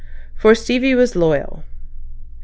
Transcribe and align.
For 0.33 0.55
Stevie 0.55 0.95
was 0.95 1.15
loyal.. 1.15 1.63